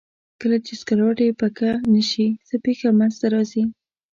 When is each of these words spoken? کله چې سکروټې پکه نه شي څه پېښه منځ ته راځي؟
کله 0.41 0.57
چې 0.65 0.73
سکروټې 0.81 1.27
پکه 1.39 1.71
نه 1.93 2.01
شي 2.09 2.27
څه 2.47 2.55
پېښه 2.65 2.87
منځ 2.99 3.13
ته 3.21 3.27
راځي؟ 3.33 3.63